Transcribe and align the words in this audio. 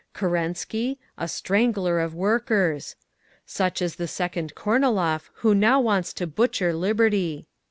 "Kerensky? 0.15 0.97
A 1.15 1.27
strangler 1.27 1.99
of 1.99 2.15
workers! 2.15 2.95
"Such 3.45 3.83
is 3.83 3.97
the 3.97 4.07
second 4.07 4.55
Kornilov 4.55 5.29
who 5.45 5.53
now 5.53 5.79
wants 5.79 6.11
to 6.13 6.25
butcher 6.25 6.73
Liberty!" 6.73 7.45